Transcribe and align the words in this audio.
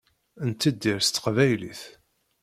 Nettidir 0.47 0.99
s 1.03 1.09
teqbaylit. 1.09 1.81